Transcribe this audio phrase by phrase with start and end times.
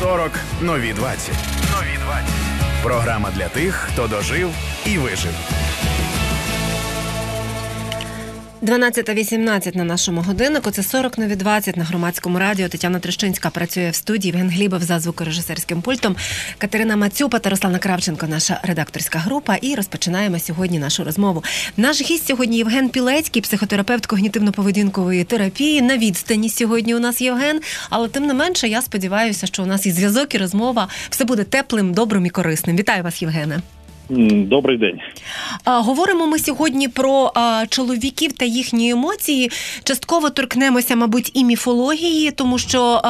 [0.00, 1.34] 40 нові 20.
[1.74, 2.30] Нові 20.
[2.82, 4.50] Програма для тих, хто дожив
[4.86, 5.32] і вижив.
[8.62, 10.70] 12.18 на нашому годиннику.
[10.70, 12.68] Це 40 нові 20 на громадському радіо.
[12.68, 14.32] Тетяна Трещинська працює в студії.
[14.32, 16.16] Євген Глібов за звукорежисерським пультом.
[16.58, 19.56] Катерина Мацюпа та Руслана Кравченко, наша редакторська група.
[19.56, 21.44] І розпочинаємо сьогодні нашу розмову.
[21.76, 25.82] Наш гість сьогодні Євген Пілецький, психотерапевт когнітивно-поведінкової терапії.
[25.82, 27.60] На відстані сьогодні у нас Євген.
[27.90, 31.44] Але тим не менше, я сподіваюся, що у нас і зв'язок, і розмова все буде
[31.44, 32.76] теплим, добрим і корисним.
[32.76, 33.60] Вітаю вас, Євгене.
[34.12, 35.00] Добрий день.
[35.64, 37.32] Говоримо ми сьогодні про
[37.68, 39.50] чоловіків та їхні емоції.
[39.84, 43.02] Частково торкнемося, мабуть, і міфології, тому що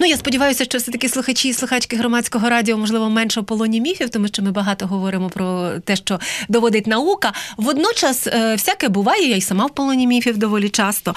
[0.00, 3.80] ну я сподіваюся, що все таки слухачі і слухачки громадського радіо можливо менше в полоні
[3.80, 7.32] міфів, тому що ми багато говоримо про те, що доводить наука.
[7.56, 11.14] Водночас, е, всяке буває, я й сама в полоні міфів доволі часто.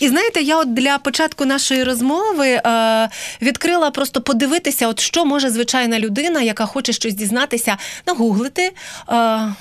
[0.00, 3.08] І знаєте, я от для початку нашої розмови е,
[3.42, 7.76] відкрила просто подивитися, от що може звичайна людина, яка хоче щось дізнатися,
[8.06, 8.67] нагуглити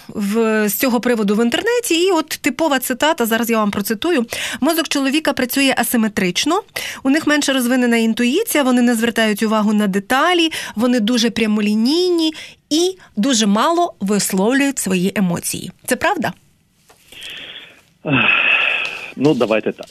[0.08, 2.08] в, з цього приводу в інтернеті.
[2.08, 4.26] І от типова цитата, зараз я вам процитую:
[4.62, 6.62] мозок чоловіка працює асиметрично,
[7.04, 12.34] у них менше розвинена інтуїція, вони не звертають увагу на деталі, вони дуже прямолінійні
[12.70, 15.72] і дуже мало висловлюють свої емоції.
[15.86, 16.34] Це правда?
[19.16, 19.88] Ну, давайте так.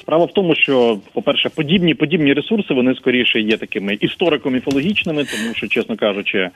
[0.00, 5.68] Справа в тому, що, по-перше, подібні подібні ресурси вони скоріше є такими історико-міфологічними, тому що,
[5.68, 6.50] чесно кажучи,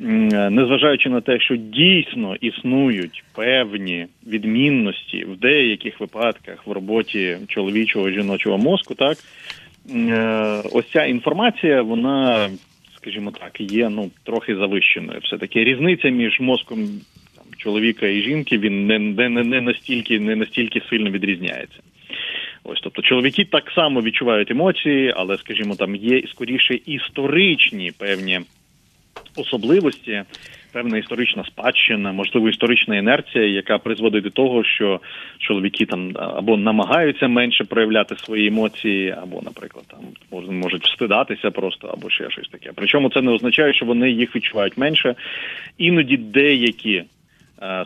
[0.00, 8.14] незважаючи на те, що дійсно існують певні відмінності в деяких випадках в роботі чоловічого і
[8.14, 9.18] жіночого мозку, так
[9.90, 12.48] е, ось ця інформація, вона,
[12.96, 15.20] скажімо так, є ну трохи завищеною.
[15.24, 16.78] Все таки різниця між мозком
[17.36, 21.78] там, чоловіка і жінки він не, не, не настільки не настільки сильно відрізняється.
[22.64, 28.40] Ось, тобто, чоловіки так само відчувають емоції, але, скажімо, там є скоріше історичні певні
[29.36, 30.22] особливості,
[30.72, 35.00] певна історична спадщина, можливо, історична інерція, яка призводить до того, що
[35.38, 40.00] чоловіки там або намагаються менше проявляти свої емоції, або, наприклад, там
[40.54, 42.70] можуть встидатися просто, або ще щось таке.
[42.74, 45.14] Причому це не означає, що вони їх відчувають менше.
[45.78, 47.17] Іноді деякі Е,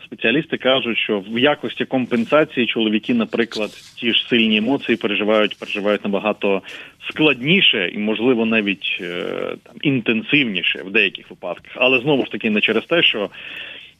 [0.05, 6.61] спеціалісти кажуть, що в якості компенсації чоловіки, наприклад, ті ж сильні емоції переживають, переживають набагато
[7.09, 9.23] складніше і, можливо, навіть е,
[9.63, 13.29] там інтенсивніше в деяких випадках, але знову ж таки не через те, що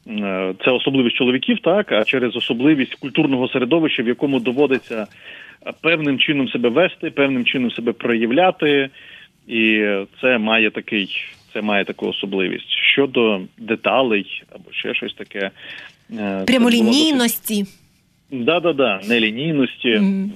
[0.08, 5.06] е, це особливість чоловіків, так а через особливість культурного середовища, в якому доводиться
[5.80, 8.88] певним чином себе вести, певним чином себе проявляти,
[9.48, 9.86] і
[10.20, 11.08] це має такий
[11.54, 12.70] це має таку особливість.
[12.92, 15.50] Щодо деталей або ще щось таке.
[16.18, 17.64] Е, Прямолінійності.
[18.30, 19.88] Да, да, да, нелінійності.
[19.88, 20.28] Mm.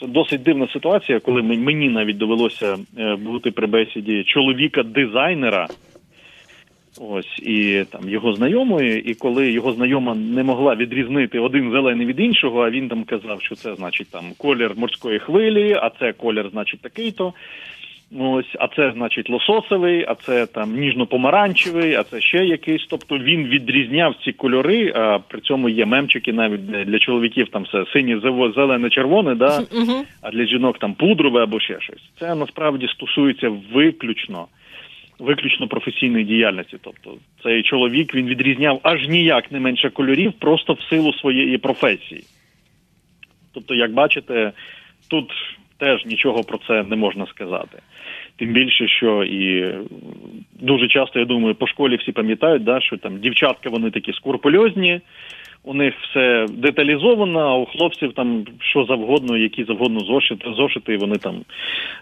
[0.00, 5.68] Це досить дивна ситуація, коли мені навіть довелося е, бути при бесіді чоловіка-дизайнера.
[7.00, 12.20] Ось і там його знайомої, і коли його знайома не могла відрізнити один зелений від
[12.20, 16.48] іншого, а він там казав, що це значить там колір морської хвилі, а це колір,
[16.52, 17.34] значить, такий-то.
[18.20, 22.86] Ось, а це значить лососовий, а це там ніжно-помаранчевий, а це ще якийсь.
[22.90, 24.92] Тобто він відрізняв ці кольори.
[24.94, 28.20] А при цьому є мемчики навіть для чоловіків там все синє,
[28.54, 29.62] зелене, червоне, да
[30.20, 32.02] а для жінок там пудрове або ще щось.
[32.18, 34.46] Це насправді стосується виключно.
[35.18, 40.80] Виключно професійної діяльності, тобто цей чоловік він відрізняв аж ніяк не менше кольорів, просто в
[40.90, 42.24] силу своєї професії.
[43.54, 44.52] Тобто, як бачите,
[45.08, 45.32] тут
[45.82, 47.78] теж нічого про це не можна сказати.
[48.36, 49.74] Тим більше, що і
[50.60, 55.00] дуже часто я думаю, по школі всі пам'ятають, да, що там дівчатка вони такі скурпульозні,
[55.64, 60.96] у них все деталізовано, а у хлопців там що завгодно, які завгодно зошити, зошити, і
[60.96, 61.44] вони там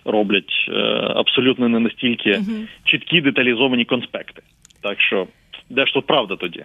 [0.05, 0.73] роблять е,
[1.15, 2.41] абсолютно не настільки
[2.85, 4.43] чіткі деталізовані конспекти.
[4.83, 5.27] Так що
[5.71, 6.65] де ж тут правда тоді?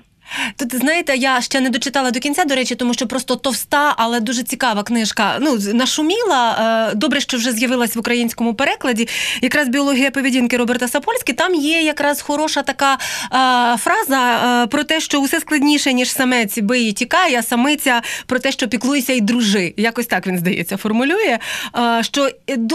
[0.57, 4.19] Тут знаєте, я ще не дочитала до кінця, до речі, тому що просто товста, але
[4.19, 5.37] дуже цікава книжка.
[5.41, 6.89] Ну нашуміла.
[6.91, 9.07] Е, добре, що вже з'явилась в українському перекладі.
[9.41, 11.33] Якраз біологія поведінки Роберта Сапольські.
[11.33, 12.97] Там є якраз хороша така
[13.29, 17.39] а, е, фраза а, е, про те, що усе складніше ніж самець бий і тікає,
[17.39, 19.73] а самиця про те, що піклуйся і дружи.
[19.77, 21.39] Якось так він здається, формулює.
[21.71, 22.29] А, що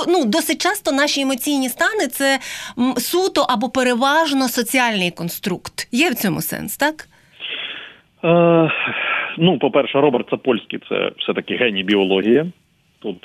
[0.08, 2.38] ну, досить часто наші емоційні стани це
[2.98, 5.88] суто або переважно соціальний конструкт.
[5.92, 7.09] Є в цьому сенс, так?
[8.24, 8.70] Е,
[9.38, 12.52] Ну, по-перше, Роберт Сапольський це все-таки геній біології.
[12.98, 13.16] Тут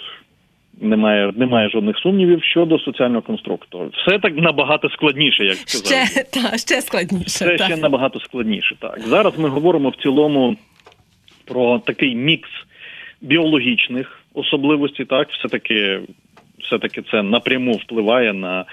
[0.82, 3.92] немає немає жодних сумнівів щодо соціального конструкту.
[3.94, 6.08] Все так набагато складніше, як сказав.
[6.08, 7.26] Ще, та, ще складніше.
[7.26, 7.66] Все та.
[7.66, 8.76] ще набагато складніше.
[8.80, 10.56] Так зараз ми говоримо в цілому
[11.46, 12.50] про такий мікс
[13.22, 16.02] біологічних особливості, так все таки.
[16.66, 18.66] Все-таки це напряму впливає на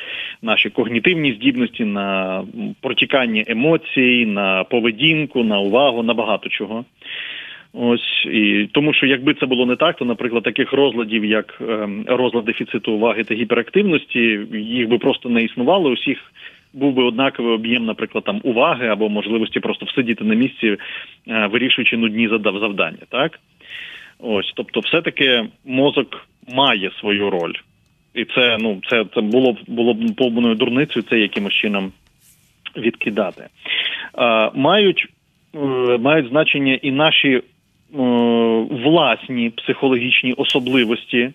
[0.42, 2.42] наші когнітивні здібності, на
[2.80, 6.84] протікання емоцій, на поведінку, на увагу, на багато чого.
[7.74, 11.88] Ось і тому, що якби це було не так, то, наприклад, таких розладів, як е,
[12.06, 15.90] розлад дефіциту уваги та гіперактивності, їх би просто не існувало.
[15.90, 16.18] Усіх
[16.72, 20.76] був би однаковий об'єм, наприклад, там уваги або можливості просто всидіти на місці,
[21.28, 23.02] е, вирішуючи нудні завдання.
[23.08, 23.40] Так
[24.18, 27.54] ось, тобто, все таки мозок має свою роль.
[28.14, 31.92] І це ну це це було б було б повною дурницею це якимось чином
[32.76, 33.42] відкидати.
[34.18, 35.06] Е, Мають
[35.54, 35.58] е,
[35.98, 37.42] мають значення і наші е,
[38.70, 41.30] власні психологічні особливості,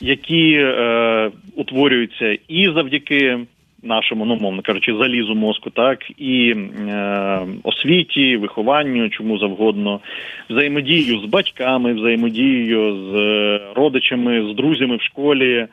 [0.00, 3.38] які е, утворюються і завдяки
[3.84, 6.54] нашому, ну мовно кажучи, залізу мозку, так і
[6.88, 10.00] е, освіті, вихованню, чому завгодно,
[10.50, 13.14] взаємодію з батьками, взаємодію з
[13.76, 15.66] родичами, з друзями в школі.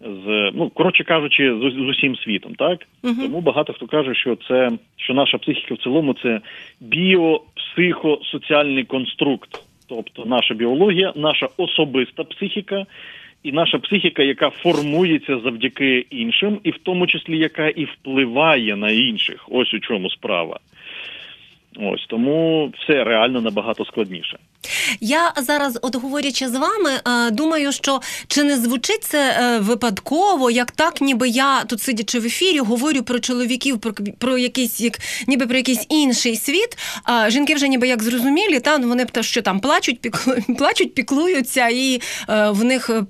[0.00, 3.16] З ну коротше кажучи, з, з усім світом, так Мгм.
[3.22, 6.40] тому багато хто каже, що це що наша психіка в цілому це
[6.80, 9.50] біопсихосоціальний конструкт,
[9.88, 12.86] тобто наша біологія, наша особиста психіка
[13.42, 18.90] і наша психіка, яка формується завдяки іншим, і в тому числі яка і впливає на
[18.90, 19.46] інших.
[19.48, 20.58] Ось у чому справа.
[21.76, 24.38] Ось тому все реально набагато складніше.
[25.00, 30.50] Я зараз, от говорячи з вами, е, думаю, що чи не звучить це е, випадково,
[30.50, 34.98] як так, ніби я тут сидячи в ефірі, говорю про чоловіків, про, про якийсь як
[35.26, 36.78] ніби про якийсь інший світ.
[37.04, 40.94] А жінки вже ніби як зрозумілі, та ну, вони б що там плачуть, піклу, плачуть,
[40.94, 43.02] піклуються, і е, в них е,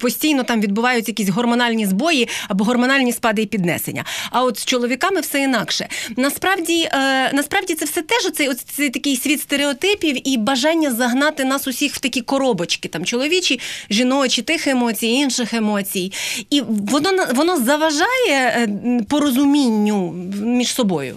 [0.00, 4.04] постійно там відбуваються якісь гормональні збої або гормональні спади і піднесення.
[4.30, 5.88] А от з чоловіками все інакше.
[6.16, 11.68] Насправді, е, насправді це все теж оцей, оцей такий світ стереотипів і бажання загнати нас
[11.68, 13.60] усіх в такі коробочки, там чоловічі,
[13.90, 16.12] жіночі, тих емоцій, інших емоцій.
[16.50, 18.68] І воно воно заважає е,
[19.10, 20.12] порозумінню
[20.42, 21.16] між собою.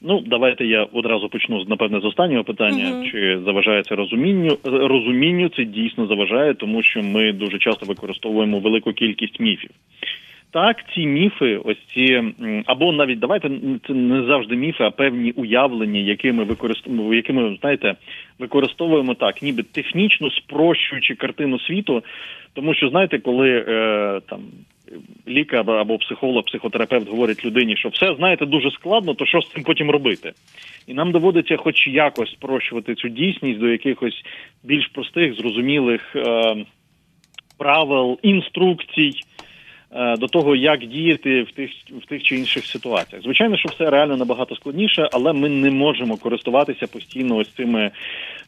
[0.00, 2.90] Ну, давайте я одразу почну напевне з останнього питання.
[2.90, 3.10] Мгм.
[3.10, 4.58] Чи заважає це розумінню?
[4.64, 9.70] Розумінню це дійсно заважає, тому що ми дуже часто використовуємо велику кількість міфів.
[10.50, 12.22] Так, ці міфи, ось ці
[12.66, 13.50] або навіть давайте
[13.86, 17.94] це не завжди міфи, а певні уявлення, які ми використовуємо, які ми знаєте,
[18.38, 22.02] використовуємо так, ніби технічно спрощуючи картину світу.
[22.52, 24.40] Тому що знаєте, коли е, там
[25.28, 29.62] лікар або психолог, психотерапевт говорить людині, що все знаєте дуже складно, то що з цим
[29.62, 30.32] потім робити?
[30.86, 34.22] І нам доводиться, хоч якось спрощувати цю дійсність до якихось
[34.64, 36.56] більш простих, зрозумілих е,
[37.58, 39.12] правил, інструкцій.
[39.92, 41.70] Е, До того, як діяти в тих
[42.02, 46.16] в тих чи інших ситуаціях, звичайно, що все реально набагато складніше, але ми не можемо
[46.16, 47.90] користуватися постійно ось цими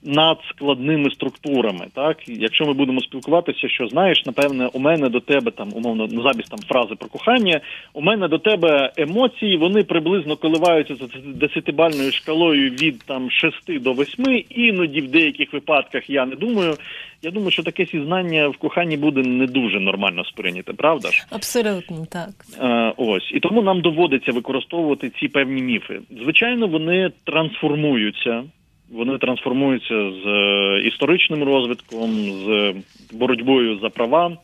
[0.03, 1.87] надскладними структурами.
[1.95, 6.23] Так, якщо ми будемо спілкуватися, що знаєш, напевне, у мене до тебе там умовно ну,
[6.23, 7.61] замість там фрази про кохання,
[7.93, 13.93] у мене до тебе емоції, вони приблизно коливаються за десятибальною шкалою від там 6 до
[13.93, 16.77] 8, іноді в деяких випадках я не думаю.
[17.23, 21.27] Я думаю, що таке зізнання в коханні буде не дуже нормально сприйняте, правда ж?
[21.31, 22.31] Абсолютно так.
[22.61, 26.01] Е, ось і тому нам доводиться використовувати ці певні міфи.
[26.23, 28.45] Звичайно, вони трансформуються.
[28.91, 32.75] Вони трансформуються з е, історичним розвитком, з
[33.13, 34.37] боротьбою за права.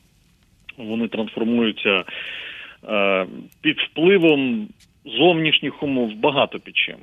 [0.79, 2.05] Вони трансформуються
[2.89, 3.27] е,
[3.63, 4.69] під впливом
[5.05, 6.97] зовнішніх умов багато під чим.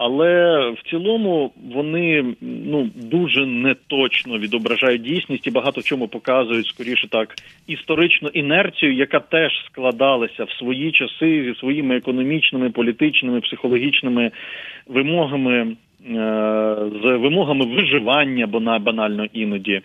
[0.00, 7.08] Але в цілому вони ну дуже неточно відображають дійсність і багато в чому показують скоріше
[7.08, 7.34] так
[7.66, 14.30] історичну інерцію, яка теж складалася в свої часи зі своїми економічними, політичними, психологічними
[14.86, 15.74] вимогами, е,
[17.02, 19.80] з вимогами виживання, банально іноді.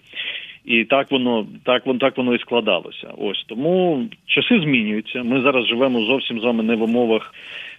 [0.66, 3.08] І так воно так воно так воно і складалося.
[3.18, 5.24] Ось тому часи змінюються.
[5.24, 7.34] Ми зараз живемо зовсім з вами не в умовах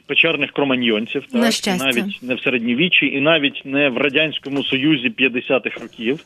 [0.07, 1.85] печерних кроманьйонців, На так щастя.
[1.85, 6.25] навіть не в середньовіччі, і навіть не в радянському союзі 50-х років.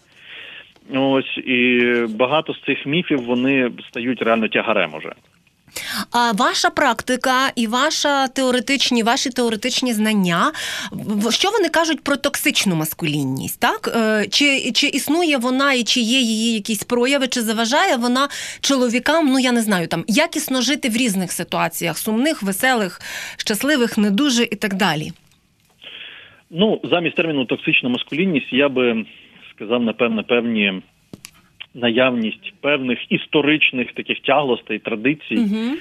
[0.95, 5.13] Ось і багато з цих міфів вони стають реально тягарем уже.
[6.11, 10.53] А ваша практика і ваша теоретичні, ваші теоретичні знання,
[11.31, 13.61] що вони кажуть про токсичну маскулінність?
[13.61, 18.29] Так Е, чи, чи існує вона і чи є її якісь прояви, чи заважає вона
[18.61, 19.27] чоловікам?
[19.27, 23.01] Ну я не знаю, там якісно жити в різних ситуаціях: сумних, веселих,
[23.37, 25.11] щасливих, не дуже і так далі.
[26.51, 29.07] Ну, замість терміну токсична маскулінність я би
[29.55, 30.83] сказав, напевне, певні
[31.75, 35.37] наявність певних історичних таких тяглостей, традицій.
[35.37, 35.77] Угу.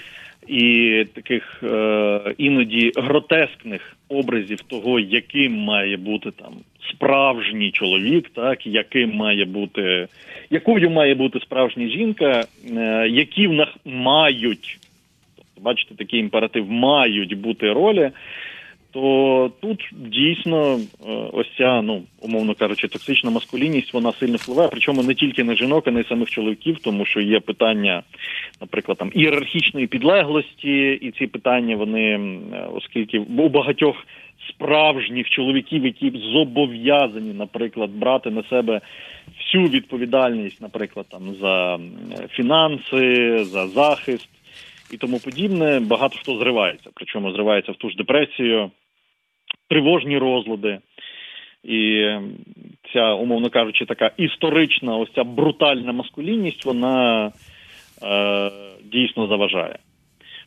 [0.48, 6.54] і таких е, іноді гротескних образів того, яким має бути там
[6.90, 10.08] справжній чоловік, так яким має бути,
[10.50, 12.44] якою має бути справжня жінка,
[12.78, 14.80] е, які в нас мають,
[15.62, 18.12] бачите, такий імператив мають бути ролі.
[18.98, 25.04] То тут дійсно е, ось ця, ну умовно кажучи, токсична маскулінність вона сильно впливає, причому
[25.04, 28.04] не тільки на жінок, а й на самих чоловіків, тому що є питання,
[28.62, 33.96] наприклад, там ієрархічної підлеглості, і ці питання вони, е, оскільки у багатьох
[34.50, 38.82] справжніх чоловіків, які зобов'язані, наприклад, брати на себе
[39.38, 41.80] всю відповідальність, наприклад, там за
[42.32, 44.30] фінанси, за захист
[44.92, 46.90] і тому подібне, багато хто зривається.
[46.94, 48.72] Причому зривається в ту ж депресію,
[49.70, 50.80] тривожні розлади.
[51.64, 52.10] І
[52.94, 57.32] ця, умовно кажучи, така історична, ось ця брутальна маскулінність, вона
[58.04, 58.52] е,
[58.84, 59.80] дійсно заважає.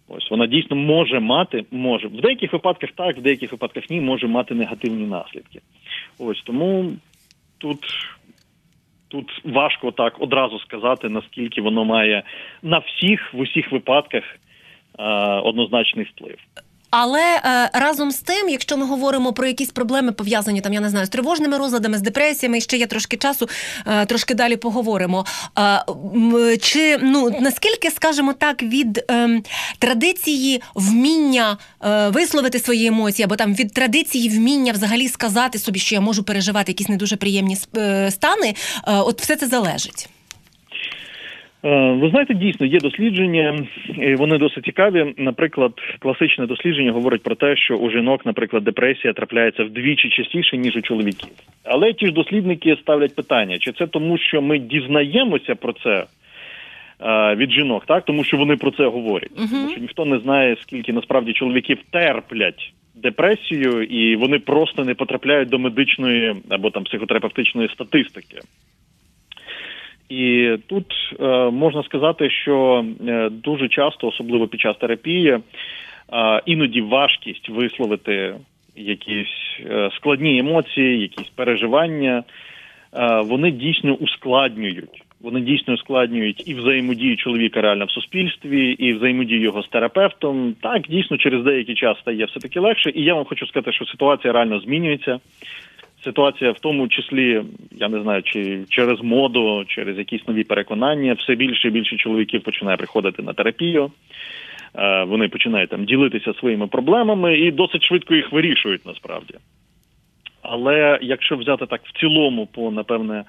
[0.09, 4.27] Ось вона дійсно може мати, може в деяких випадках так, в деяких випадках ні, може
[4.27, 5.61] мати негативні наслідки.
[6.19, 6.93] Ось тому
[7.59, 7.79] тут,
[9.09, 12.23] тут важко так одразу сказати, наскільки воно має
[12.63, 14.25] на всіх в усіх випадках
[14.99, 15.05] е,
[15.41, 16.39] однозначний вплив.
[16.91, 20.91] Але е, разом з тим, якщо ми говоримо про якісь проблеми пов'язані там, я не
[20.91, 23.49] знаю, з тривожними розладами, з депресіями, ще є трошки часу,
[23.87, 25.27] е, трошки далі поговоримо.
[25.59, 29.43] Е, чи ну наскільки, скажімо так, від е,
[29.79, 31.59] традиції вміння
[32.09, 36.73] висловити свої емоції, або там від традиції вміння взагалі сказати собі, що я можу переживати
[36.73, 37.57] якісь не дуже приємні
[38.11, 38.55] стани,
[38.87, 40.09] от все це залежить.
[41.65, 43.67] Е, Ви знаєте, дійсно є дослідження,
[43.99, 45.15] і вони досить цікаві.
[45.17, 50.77] Наприклад, класичне дослідження говорить про те, що у жінок, наприклад, депресія трапляється вдвічі частіше ніж
[50.77, 51.31] у чоловіків.
[51.65, 56.05] Але ті ж дослідники ставлять питання: чи це тому, що ми дізнаємося про це
[57.01, 59.49] е, від жінок, так тому що вони про це говорять, Мгм.
[59.51, 62.73] тому що ніхто не знає, скільки насправді чоловіків терплять.
[62.95, 68.39] Депресію, і вони просто не потрапляють до медичної або там психотерапевтичної статистики.
[70.11, 70.87] І тут
[71.21, 75.41] е, можна сказати, що е, дуже часто, особливо під час терапії, е,
[76.47, 78.35] іноді важкість висловити
[78.77, 82.23] якісь е, складні емоції, якісь переживання,
[82.95, 85.03] е, вони дійсно ускладнюють.
[85.21, 90.55] Вони дійсно ускладнюють і взаємодію чоловіка реально в суспільстві, і взаємодію його з терапевтом.
[90.63, 92.93] Так, дійсно, через деякий час стає все таки легше.
[92.95, 95.21] І я вам хочу сказати, що ситуація реально змінюється
[96.05, 97.43] ситуація в тому числі,
[97.73, 102.43] я не знаю, чи через моду, через якісь нові переконання, все більше і більше чоловіків
[102.43, 103.91] починає приходити на терапію.
[104.75, 109.35] Е, Вони починають там ділитися своїми проблемами і досить швидко їх вирішують насправді.
[110.43, 113.25] Але якщо взяти так в цілому, по напевне,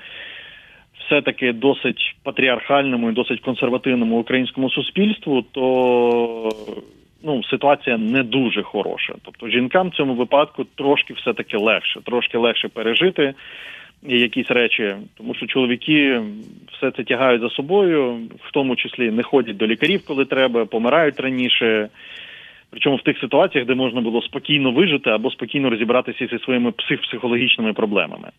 [1.06, 6.50] все-таки досить патріархальному і досить консервативному українському суспільству, то
[7.24, 9.14] ну, ситуація не дуже хороша.
[9.24, 13.34] Тобто жінкам в цьому випадку трошки все-таки легше, трошки легше пережити
[14.04, 16.22] якісь речі, тому що чоловіки
[16.74, 21.20] все це тягають за собою, в тому числі не ходять до лікарів, коли треба, помирають
[21.20, 21.90] раніше.
[22.70, 27.02] Причому в тих ситуаціях, де можна було спокійно вижити або спокійно розібратися зі своїми псих
[27.02, 28.30] психологічними проблемами.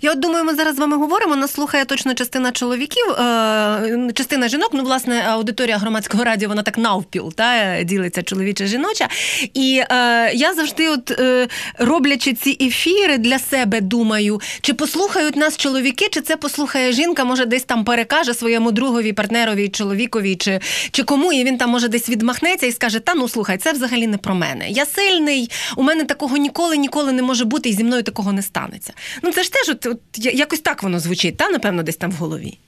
[0.00, 1.36] Я от думаю, ми зараз з вами говоримо.
[1.36, 4.70] Нас слухає точно частина чоловіків, е, частина жінок.
[4.72, 9.08] Ну, власне, аудиторія громадського радіо вона так навпіл та ділиться чоловіча жіноча.
[9.54, 11.48] І е, я завжди, от е,
[11.78, 17.46] роблячи ці ефіри для себе, думаю, чи послухають нас чоловіки, чи це послухає жінка, може
[17.46, 20.60] десь там перекаже своєму другові, партнерові, чоловікові, чи,
[20.90, 24.06] чи кому, і він там може десь відмахнеться і скаже: Та ну слухай, це взагалі
[24.06, 24.70] не про мене.
[24.70, 28.42] Я сильний, у мене такого ніколи, ніколи не може бути, і зі мною такого не
[28.42, 28.92] станеться.
[29.22, 32.14] Ну це ж теж от, от якось так воно звучить, та напевно, десь там в
[32.14, 32.58] голові.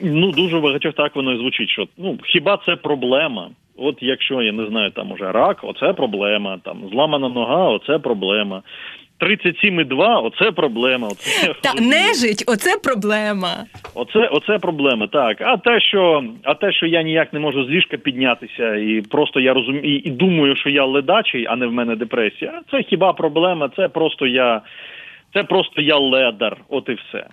[0.00, 1.70] Ну дуже багатьох так воно і звучить.
[1.70, 3.50] Що ну хіба це проблема?
[3.76, 8.62] От якщо я не знаю, там уже рак, оце проблема, там зламана нога, оце проблема.
[9.22, 11.08] 37,2– оце проблема.
[11.08, 13.64] Оце Та нежить, оце проблема.
[13.94, 15.40] Оце, оце проблема, так.
[15.40, 19.40] А те, що а те, що я ніяк не можу з ліжка піднятися, і просто
[19.40, 22.60] я розумію і, і думаю, що я ледачий, а не в мене депресія.
[22.70, 23.70] Це хіба проблема?
[23.76, 24.60] Це просто я,
[25.34, 27.26] це просто я ледар, от і все.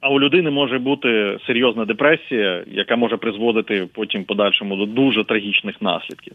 [0.00, 5.82] А у людини може бути серйозна депресія, яка може призводити потім подальшому до дуже трагічних
[5.82, 6.32] наслідків.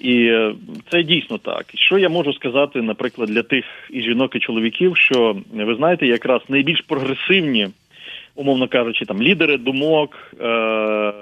[0.00, 0.54] І е,
[0.90, 1.66] це дійсно так.
[1.74, 6.40] Що я можу сказати, наприклад, для тих і жінок, і чоловіків, що ви знаєте, якраз
[6.48, 7.68] найбільш прогресивні,
[8.34, 11.12] умовно кажучи, там лідери думок, е-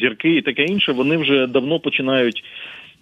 [0.00, 2.44] зірки і таке інше, вони вже давно починають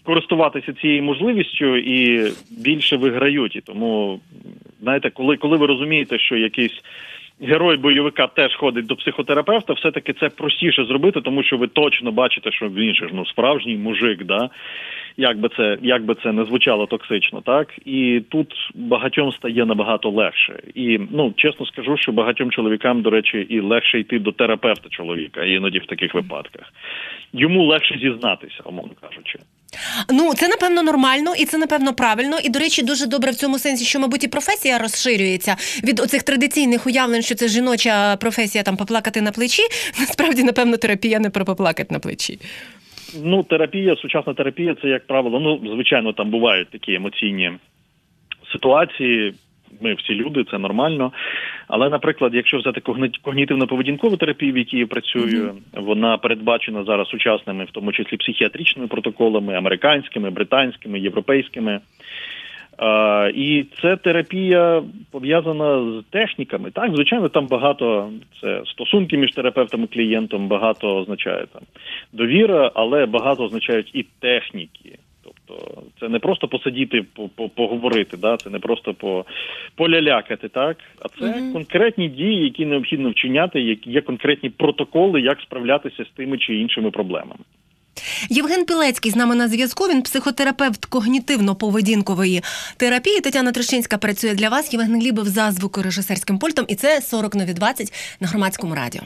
[0.09, 3.57] користуватися цією можливістю і більше виграють.
[3.57, 4.21] І тому,
[4.81, 6.83] знаєте, коли, коли ви розумієте, що якийсь
[7.41, 12.53] герой бойовика теж ходить до психотерапевта, все-таки це простіше зробити, тому що ви точно бачите,
[12.53, 14.51] що він же ну справжній мужик, да
[15.17, 20.11] як би це як би це не звучало токсично, так і тут багатьом стає набагато
[20.11, 20.63] легше.
[20.75, 25.45] І ну чесно скажу, що багатьом чоловікам, до речі, і легше йти до терапевта чоловіка,
[25.45, 26.73] іноді в таких випадках.
[27.33, 29.39] Йому легше зізнатися, умовно кажучи.
[30.13, 32.39] Ну, це напевно нормально, і це напевно правильно.
[32.45, 36.23] І до речі, дуже добре в цьому сенсі, що, мабуть, і професія розширюється від оцих
[36.23, 39.63] традиційних уявлень, що це жіноча професія там поплакати на плечі.
[40.01, 42.39] Насправді, напевно, терапія не про поплакати на плечі.
[43.23, 47.51] Ну, терапія, сучасна терапія, це як правило, ну звичайно, там бувають такі емоційні
[48.53, 49.35] ситуації.
[49.81, 51.13] Ми всі люди, це нормально.
[51.69, 52.81] Але, наприклад, якщо взяти
[53.25, 55.83] когнітивно-поведінкову терапію, в якій я працюю, mm-hmm.
[55.83, 61.81] вона передбачена зараз сучасними, в тому числі психіатричними протоколами, американськими, британськими, європейськими.
[62.79, 66.71] Uh, і це терапія пов'язана з техніками.
[66.71, 71.63] Так, звичайно, там багато це стосунки між терапевтом і клієнтом, багато означає там
[72.13, 74.99] довіра, але багато означають і техніки.
[75.49, 77.05] Тобто це не просто посидіти,
[77.55, 79.25] поговорити, да, це не просто по,
[79.75, 81.53] полялякати, так, а це mm-hmm.
[81.53, 86.91] конкретні дії, які необхідно вчиняти, які є конкретні протоколи, як справлятися з тими чи іншими
[86.91, 87.41] проблемами.
[88.31, 89.85] Євген Пілецький з нами на зв'язку.
[89.85, 92.45] Він психотерапевт когнітивно-поведінкової
[92.77, 93.21] терапії.
[93.21, 94.73] Тетяна Трощинська працює для вас.
[94.73, 96.65] Євген Глібов за звукорежисерським пультом.
[96.69, 99.03] І це 40 нові 20 на громадському радіо.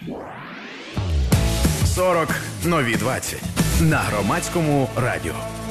[1.84, 2.28] 40
[2.66, 3.42] нові 20
[3.80, 5.61] на громадському радіо.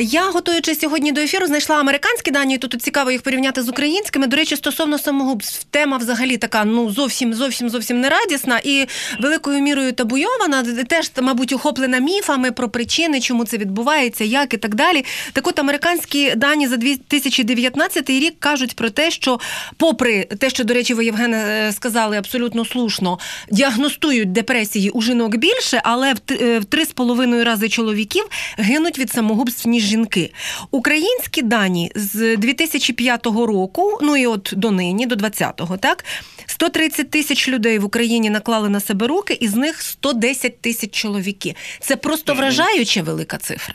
[0.00, 2.58] Я готуючи сьогодні до ефіру, знайшла американські дані.
[2.58, 4.26] Тут цікаво їх порівняти з українськими.
[4.26, 8.86] До речі, стосовно самогубств, тема взагалі така ну зовсім зовсім зовсім не радісна і
[9.20, 10.64] великою мірою табуйована.
[10.88, 15.04] Теж, мабуть, охоплена міфами про причини, чому це відбувається, як і так далі.
[15.32, 19.40] Так, от американські дані за 2019 рік кажуть про те, що,
[19.76, 23.18] попри те, що до речі, ви Євгене е, сказали абсолютно слушно,
[23.50, 26.14] діагностують депресії у жінок більше, але
[26.60, 28.24] в три з половиною рази чоловіків
[28.58, 30.30] гинуть від самогубств ніж жінки.
[30.70, 36.04] Українські дані з 2005 року, ну і от до нині, до 20-го, так
[36.46, 41.54] 130 тисяч людей в Україні наклали на себе руки, із них 110 тисяч чоловіки.
[41.80, 43.74] Це просто вражаюча велика цифра.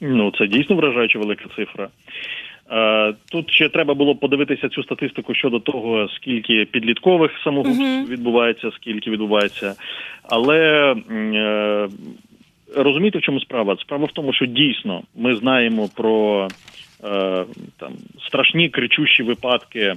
[0.00, 1.88] Ну це дійсно вражаюча велика цифра.
[2.70, 8.08] Е, тут ще треба було подивитися цю статистику щодо того, скільки підліткових самогубств uh-huh.
[8.08, 9.74] відбувається, скільки відбувається,
[10.22, 11.88] але е,
[12.76, 13.76] розумієте, в чому справа?
[13.80, 16.48] Справа в тому, що дійсно ми знаємо про
[17.04, 17.44] е,
[17.76, 17.92] там
[18.26, 19.94] страшні кричущі випадки.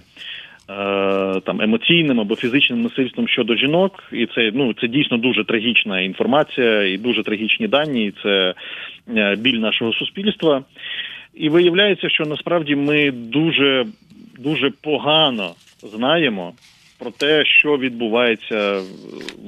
[0.70, 6.02] Е, там емоційним або фізичним насильством щодо жінок, і це ну це дійсно дуже трагічна
[6.02, 8.06] інформація і дуже трагічні дані.
[8.06, 8.54] і Це
[9.16, 10.64] е, біль нашого суспільства.
[11.34, 13.86] І виявляється, що насправді ми дуже
[14.40, 16.54] дуже погано знаємо
[17.00, 18.82] про те, що відбувається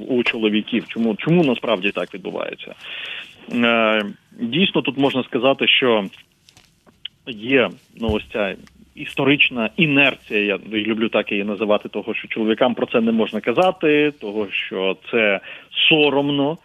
[0.08, 0.86] у чоловіків.
[0.88, 2.76] Чому чому насправді так відбувається?
[3.54, 4.06] Е,
[4.40, 6.06] дійсно, тут можна сказати, що
[7.28, 7.70] є
[8.02, 8.56] ну ось ця
[8.96, 10.40] історична інерція.
[10.40, 14.98] Я люблю так її називати, того що чоловікам про це не можна казати, того що
[15.12, 15.40] це
[15.90, 16.58] соромно.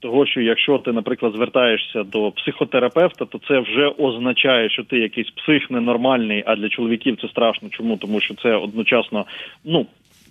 [0.00, 5.30] Того, що якщо ти, наприклад, звертаєшся до психотерапевта, то це вже означає, що ти якийсь
[5.30, 7.68] псих ненормальний, а для чоловіків це страшно.
[7.68, 7.96] Чому?
[7.96, 9.26] Тому що це одночасно,
[9.64, 9.86] ну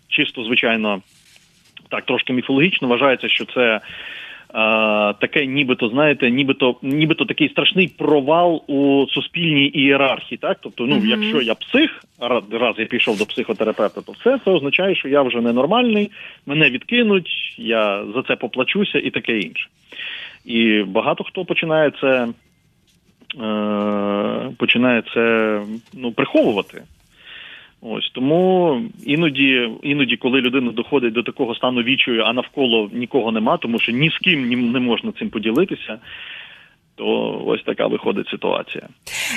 [0.08, 1.02] чисто звичайно,
[1.90, 3.82] так трошки міфологічно вважається, що це.
[5.20, 10.38] Таке, нібито знаєте, нібито нібито такий страшний провал у суспільній ієрархії.
[10.38, 11.06] Так, тобто, ну mm-hmm.
[11.06, 12.04] якщо я псих,
[12.52, 16.12] раз я пішов до психотерапевта, то все це означає, що я вже ненормальний,
[16.46, 19.68] мене відкинуть, я за це поплачуся і таке інше.
[20.46, 22.28] І багато хто починає це
[23.42, 25.62] е, починає це
[25.94, 26.84] ну, приховувати.
[27.82, 33.58] Ось тому іноді, іноді, коли людина доходить до такого стану вічою, а навколо нікого нема,
[33.58, 36.00] тому що ні з ким не можна цим поділитися
[36.98, 38.88] то ось така виходить ситуація.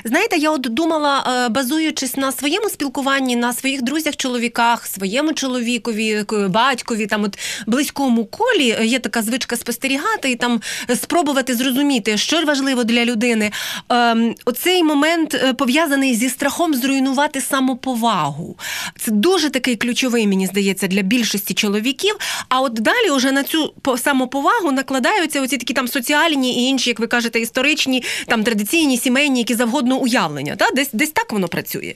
[0.05, 6.25] Знаєте, я от думала, е, базуючись на своєму спілкуванні, на своїх друзях, чоловіках, своєму чоловікові,
[6.49, 10.61] батькові, там от близькому колі є така звичка спостерігати і там
[10.97, 13.51] спробувати зрозуміти, що важливо для людини.
[13.89, 18.57] Ем, оцей момент е, пов'язаний зі страхом зруйнувати самоповагу.
[18.99, 22.17] Це дуже такий ключовий, мені здається, для більшості чоловіків.
[22.49, 27.01] А от далі, уже на цю самоповагу накладаються оці такі там соціальні і інші, як
[27.01, 30.57] ви кажете, історичні, там традиційні, сімейні, які завгодно уявлення.
[30.57, 30.71] Та?
[30.77, 31.95] Десь десь так воно працює.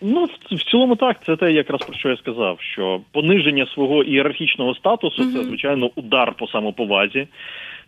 [0.00, 4.74] Ну, в цілому так, це те, якраз про що я сказав, що пониження свого ієрархічного
[4.74, 5.32] статусу uh-huh.
[5.32, 7.28] це, звичайно, удар по самоповазі,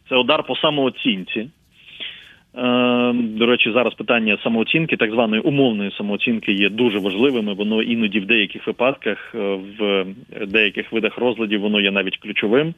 [0.09, 1.41] це удар по самооцінці.
[1.41, 1.49] Е,
[3.13, 7.55] До речі, зараз питання самооцінки, так званої умовної самооцінки, є дуже важливими.
[7.55, 10.07] Воно іноді в деяких випадках, е, в
[10.47, 12.75] деяких видах розладів, воно є навіть ключовим.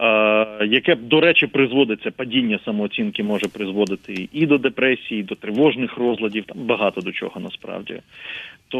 [0.00, 5.96] Е, Яке до речі призводиться падіння самооцінки, може призводити і до депресії, і до тривожних
[5.96, 8.00] розладів, там багато до чого насправді.
[8.68, 8.78] То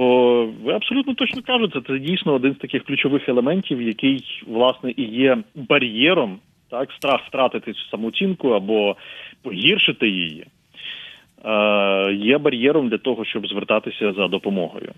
[0.62, 5.38] ви абсолютно точно кажете, це дійсно один з таких ключових елементів, який власне і є
[5.54, 6.38] бар'єром,
[6.70, 8.96] так страх втратити самооцінку або
[9.42, 10.44] погіршити її.
[11.44, 14.92] Е, Є бар'єром для того, щоб звертатися за допомогою.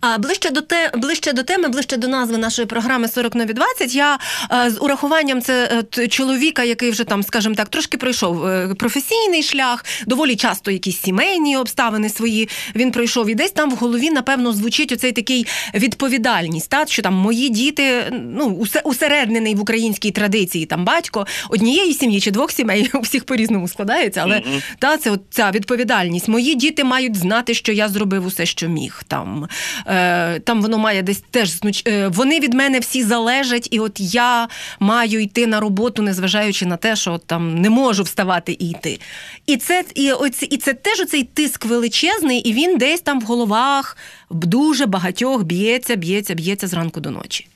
[0.00, 3.94] А ближче до те, ближче до теми, ближче до назви нашої програми 40 нові 20,
[3.94, 4.18] Я
[4.52, 8.46] е, з урахуванням це е, чоловіка, який вже там, скажімо так, трошки пройшов
[8.78, 13.30] професійний шлях, доволі часто якісь сімейні обставини свої він пройшов.
[13.30, 18.04] І десь там в голові, напевно, звучить оцей такий відповідальність, та що там мої діти,
[18.34, 23.24] ну усе усереднений в українській традиції, там батько однієї сім'ї чи двох сімей у всіх
[23.24, 24.62] по-різному складається, але Мгм.
[24.78, 25.87] та це от ця відповідальність.
[26.28, 29.02] Мої діти мають знати, що я зробив усе, що міг.
[29.08, 29.48] Там
[29.86, 34.48] е, там воно має десь теж е, вони від мене всі залежать, і от я
[34.80, 39.00] маю йти на роботу, незважаючи на те, що от, там не можу вставати і йти.
[39.46, 43.24] І це і оці, і це теж оцей тиск величезний, і він десь там в
[43.24, 43.96] головах
[44.30, 47.46] дуже багатьох б'ється, б'ється, б'ється зранку до ночі.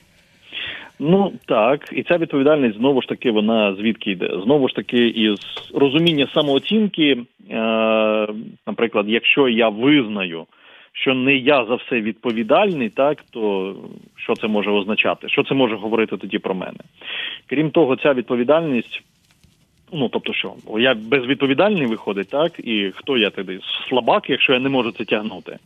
[1.05, 4.31] Ну так, і ця відповідальність знову ж таки вона звідки йде?
[4.45, 5.39] Знову ж таки, із
[5.75, 7.17] розуміння самооцінки.
[7.51, 8.27] Е,
[8.67, 10.47] наприклад, якщо я визнаю,
[10.93, 13.75] що не я за все відповідальний, так то
[14.17, 15.29] що це може означати?
[15.29, 16.79] Що це може говорити тоді про мене?
[17.47, 19.03] Крім того, ця відповідальність.
[19.93, 23.61] Ну, тобто, що я безвідповідальний виходить, так і хто я тоді?
[23.89, 25.59] Слабак, якщо я не можу це тягнути.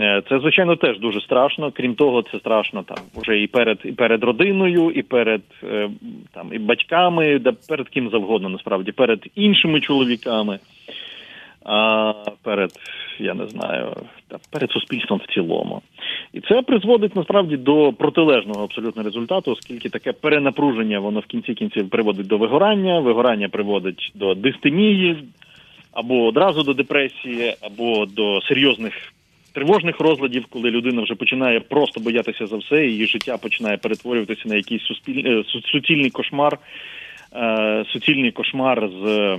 [0.00, 1.72] Е, Це звичайно теж дуже страшно.
[1.72, 5.90] Крім того, це страшно там вже і перед і перед родиною, і перед е,
[6.32, 10.58] там і батьками, да перед ким завгодно, насправді, перед іншими чоловіками,
[11.64, 12.70] а перед
[13.18, 13.96] я не знаю,
[14.28, 15.82] та перед суспільством в цілому.
[16.32, 21.90] І це призводить насправді до протилежного абсолютно результату, оскільки таке перенапруження воно в кінці кінців
[21.90, 25.24] приводить до вигорання, вигорання приводить до дистемії,
[25.92, 29.12] або одразу до депресії, або до серйозних
[29.52, 34.54] тривожних розладів, коли людина вже починає просто боятися за все, її життя починає перетворюватися на
[34.54, 35.22] якийсь суспіль...
[35.26, 36.58] е, су- суцільний кошмар,
[37.36, 39.36] е, суцільний кошмар з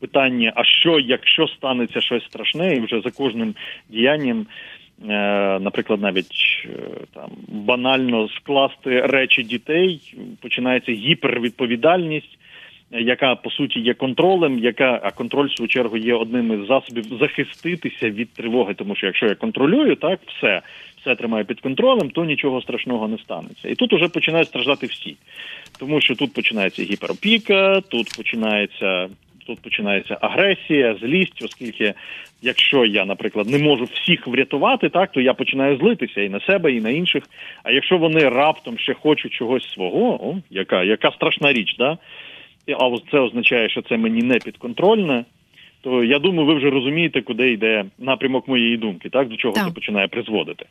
[0.00, 3.54] питання, а що, якщо станеться щось страшне, і вже за кожним
[3.88, 4.46] діянням.
[5.08, 6.66] е, Наприклад, навіть
[7.14, 12.38] там банально скласти речі дітей, починається гіпервідповідальність,
[13.00, 17.04] яка по суті є контролем, яка а контроль в свою чергу є одним із засобів
[17.20, 18.74] захиститися від тривоги.
[18.74, 20.62] Тому що якщо я контролюю, так все,
[21.00, 23.68] все тримаю під контролем, то нічого страшного не станеться.
[23.68, 25.16] І тут уже починають страждати всі,
[25.78, 29.08] тому що тут починається гіперопіка, тут починається.
[29.46, 31.94] Тут починається агресія, злість, оскільки
[32.42, 36.72] якщо я, наприклад, не можу всіх врятувати, так то я починаю злитися і на себе,
[36.72, 37.24] і на інших.
[37.62, 41.98] А якщо вони раптом ще хочуть чогось свого, о, яка, яка страшна річ, да?
[42.74, 45.24] А це означає, що це мені не підконтрольне,
[45.80, 49.66] то я думаю, ви вже розумієте, куди йде напрямок моєї думки, так до чого Так.
[49.66, 50.66] це починає призводити.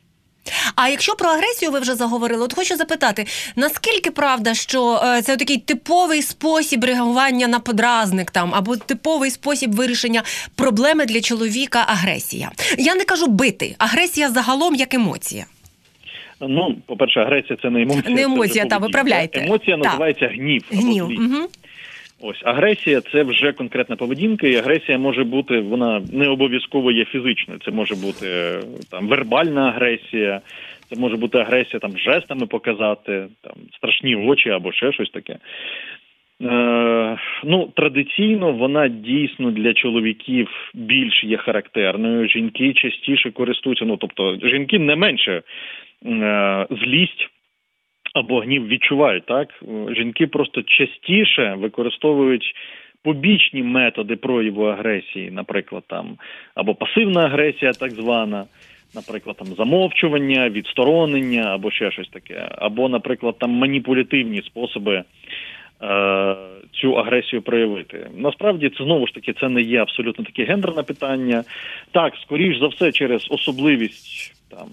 [0.76, 3.24] А якщо про агресію ви вже заговорили, от хочу запитати,
[3.56, 9.72] наскільки правда, що е, це такий типовий спосіб реагування на подразник там або типовий спосіб
[9.72, 10.22] вирішення
[10.56, 12.50] проблеми для чоловіка агресія?
[12.78, 15.44] Я не кажу бити, агресія загалом як емоція.
[16.40, 18.14] Ну, по-перше, агресія це не емоція.
[18.14, 19.40] Не емоція, та, виправляйте.
[19.40, 19.84] Емоція Так.
[19.84, 20.64] називається гнів.
[20.72, 21.06] або Гнів.
[21.06, 21.20] злість.
[21.20, 21.48] Угу.
[22.28, 27.60] Ось агресія це вже конкретна поведінка, і агресія може бути, вона не обов'язково є фізичною.
[27.64, 28.60] Це може бути е,
[28.90, 30.40] там вербальна агресія,
[30.88, 35.36] це може бути агресія там жестами показати, там страшні очі або ще щось таке.
[36.42, 42.28] Е, ну, традиційно вона дійсно для чоловіків більш є характерною.
[42.28, 43.84] Жінки частіше користуються.
[43.84, 45.42] Ну тобто, жінки не менше
[46.06, 47.30] е, злість
[48.16, 49.48] або гнів відчувають, так
[49.96, 52.54] жінки просто частіше використовують
[53.02, 56.16] побічні методи прояву агресії, наприклад, там
[56.54, 58.44] або пасивна агресія, так звана.
[58.94, 65.04] Наприклад, там замовчування, відсторонення або ще щось таке, або, наприклад, там маніпулятивні способи е,
[66.72, 68.06] цю агресію проявити.
[68.16, 71.44] Насправді це знову ж таки це не є абсолютно таке гендерне питання.
[71.92, 74.68] Так, скоріш за все, через особливість там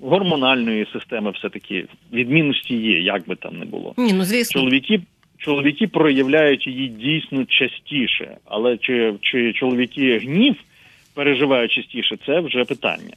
[0.00, 3.94] гормональної системи, все таки відмінності є, як би там не було.
[3.98, 4.60] Ні, ну звісно.
[4.60, 5.00] Чоловіки
[5.38, 10.56] чоловіки проявляють її дійсно частіше, але чи, чи чоловіки гнів
[11.14, 13.14] переживають частіше, це вже питання.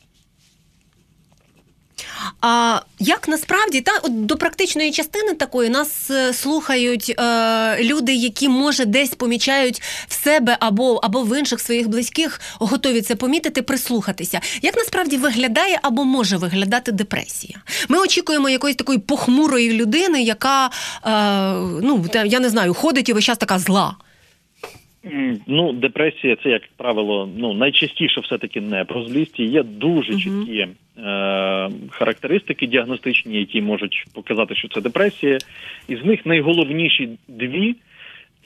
[2.42, 8.50] А як насправді та от до практичної частини такої нас е, слухають е, люди, які
[8.50, 14.42] може десь помічають в себе або або в інших своїх близьких, готові це помітити, прислухатися.
[14.62, 17.62] Як насправді виглядає або може виглядати депресія?
[17.90, 20.70] Ми очікуємо якоїсь такої похмурої людини, яка е,
[21.82, 23.96] ну я не знаю, ходить і весь час така зла.
[25.48, 29.40] Ну, депресія це, як правило, ну найчастіше все-таки не про злість.
[29.40, 30.22] Є дуже Мгм.
[30.22, 30.70] чіткі е,
[31.90, 35.38] характеристики діагностичні, які можуть показати, що це депресія.
[35.88, 37.76] Із них найголовніші дві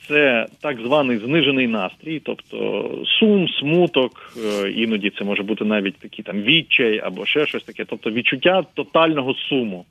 [0.08, 6.24] це так званий знижений настрій, тобто сум, смуток, е, іноді це може бути навіть такий
[6.24, 9.84] там відчай або ще щось таке, тобто відчуття тотального суму.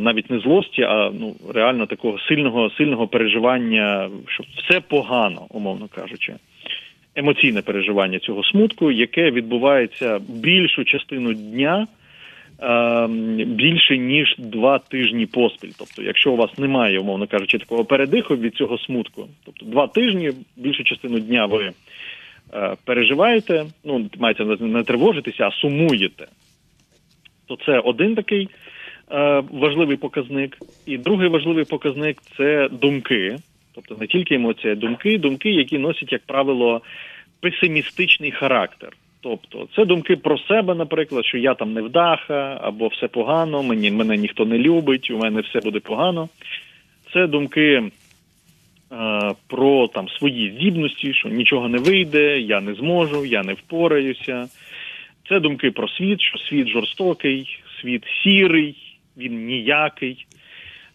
[0.00, 6.34] Навіть не злості, а ну реально такого сильного сильного переживання, що все погано, умовно кажучи.
[7.14, 11.86] Емоційне переживання цього смутку, яке відбувається більшу частину дня
[13.46, 15.72] більше ніж два тижні поспіль.
[15.78, 20.32] Тобто, якщо у вас немає, умовно кажучи, такого передиху від цього смутку, тобто два тижні,
[20.56, 21.72] більшу частину дня ви
[22.54, 26.26] е, переживаєте, ну мається не тривожитеся, а сумуєте,
[27.46, 28.48] то це один такий
[29.50, 30.58] важливий показник.
[30.86, 33.36] І другий важливий показник це думки,
[33.74, 36.80] тобто не тільки емоції, а думки, думки, які носять, як правило,
[37.40, 38.92] песимістичний характер.
[39.20, 44.16] Тобто це думки про себе, наприклад, що я там невдаха, або все погано, мені мене
[44.16, 46.28] ніхто не любить, у мене все буде погано.
[47.12, 47.90] Це думки е,
[49.46, 54.48] про там свої здібності, що нічого не вийде, я не зможу, я не впораюся.
[55.28, 58.87] Це думки про світ, що світ жорстокий, світ сірий,
[59.18, 60.26] він ніякий.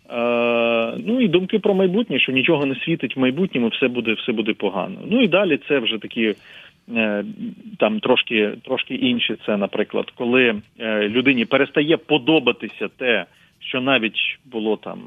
[0.09, 4.31] Е, ну і думки про майбутнє, що нічого не світить в майбутньому, все буде, все
[4.31, 4.99] буде погано.
[5.09, 6.35] Ну і далі це вже такі
[6.95, 7.23] е,
[7.79, 9.35] там трошки, трошки інші.
[9.45, 13.25] Це, наприклад, коли е, людині перестає подобатися те,
[13.59, 14.99] що навіть було там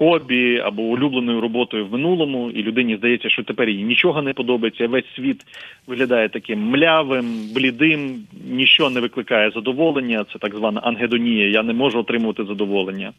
[0.00, 4.86] хобі або улюбленою роботою в минулому, і людині здається, що тепер їй нічого не подобається.
[4.88, 5.40] Весь світ
[5.86, 8.14] виглядає таким млявим, блідим,
[8.50, 10.24] нічого не викликає задоволення.
[10.32, 11.48] Це так звана ангедонія.
[11.48, 13.12] Я не можу отримувати задоволення.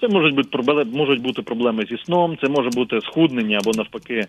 [0.00, 4.14] Це можуть бути проблеми, можуть бути проблеми зі сном, це може бути схуднення або навпаки.
[4.18, 4.26] е,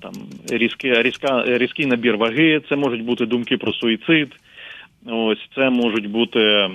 [0.00, 0.12] Там
[0.50, 4.28] різке, різка, різкий набір ваги, це можуть бути думки про суїцид.
[5.06, 6.68] Ось це можуть бути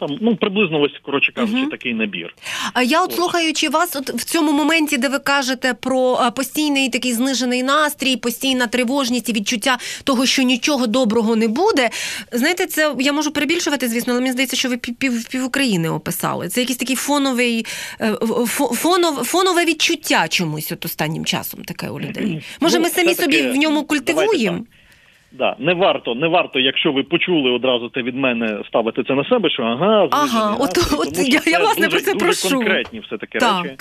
[0.00, 1.70] там, ну приблизно ось коротше кажучи, Мгм.
[1.70, 2.34] такий набір.
[2.72, 7.12] А я, от слухаючи вас, от в цьому моменті, де ви кажете про постійний такий
[7.12, 11.90] знижений настрій, постійна тривожність і відчуття того, що нічого доброго не буде.
[12.32, 16.48] Знаєте, це я можу перебільшувати, звісно, але мені здається, що ви пів, пів, України описали.
[16.48, 17.66] Це якийсь такий фоновий
[18.00, 18.12] е,
[18.74, 22.42] фонов, фонове відчуття чомусь от останнім часом таке у людей.
[22.60, 24.64] Може, Ну, ми самі собі в ньому культивуємо?
[25.32, 29.24] Да, не варто, не варто, якщо ви почули одразу це від мене, ставити це на
[29.24, 32.24] себе, що ага, Ага, от- настрій, от тому я- я, власне, дуже, про це дуже
[32.24, 32.56] прошу.
[32.56, 33.76] конкретні все таки речі.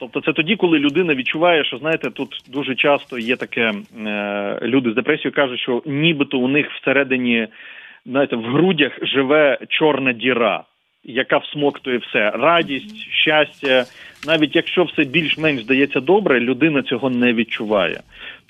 [0.00, 3.72] Тобто це тоді, коли людина відчуває, що знаєте, тут дуже часто є таке,
[4.06, 7.48] е, люди з депресією кажуть, що нібито у них всередині,
[8.06, 10.62] знаєте, в грудях живе чорна діра,
[11.04, 13.84] яка всмоктує все: радість, щастя.
[14.26, 18.00] Навіть якщо все більш-менш здається добре, людина цього не відчуває.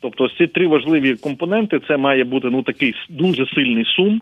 [0.00, 4.20] Тобто, ці три важливі компоненти це має бути ну такий дуже сильний сум.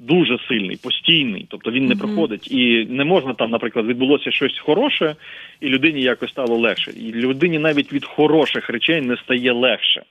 [0.00, 1.98] Дуже сильний, постійний, тобто він не Мгм.
[1.98, 5.16] проходить, і не можна там, наприклад, відбулося щось хороше,
[5.60, 6.90] і людині якось стало легше.
[6.90, 10.02] І людині навіть від хороших речей не стає легше.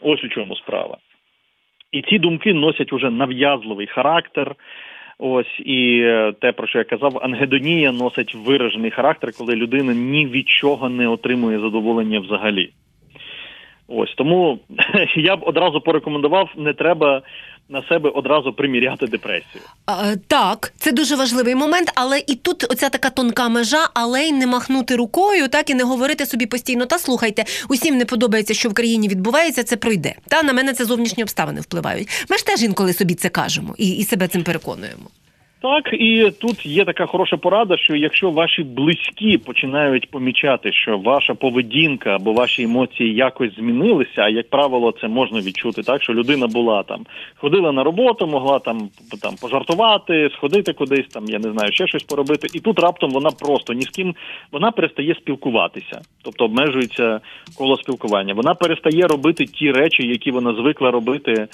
[0.00, 0.96] Ось у чому справа.
[1.92, 4.54] І ці думки носять уже нав'язливий характер.
[5.18, 10.26] Ось і е, те, про що я казав, ангедонія носить виражений характер, коли людина ні
[10.26, 12.70] від чого не отримує задоволення взагалі.
[13.88, 14.58] Ось тому
[15.16, 17.22] я б одразу порекомендував, не треба
[17.68, 19.64] на себе одразу приміряти депресію.
[19.86, 24.32] А, Так, це дуже важливий момент, але і тут оця така тонка межа, але й
[24.32, 26.86] не махнути рукою, так і не говорити собі постійно.
[26.86, 30.14] Та слухайте, усім не подобається, що в країні відбувається, це пройде.
[30.28, 32.26] Та на мене це зовнішні обставини впливають.
[32.30, 35.04] Ми ж теж інколи собі це кажемо і, і себе цим переконуємо.
[35.64, 41.34] Так, і тут є така хороша порада, що якщо ваші близькі починають помічати, що ваша
[41.34, 46.46] поведінка або ваші емоції якось змінилися, а як правило, це можна відчути, так що людина
[46.46, 48.88] була там, ходила на роботу, могла там
[49.22, 53.30] там пожартувати, сходити кудись, там я не знаю, ще щось поробити, і тут раптом вона
[53.30, 54.14] просто ні з ким
[54.52, 57.20] вона перестає спілкуватися, тобто обмежується
[57.58, 58.34] коло спілкування.
[58.34, 61.46] Вона перестає робити ті речі, які вона звикла робити,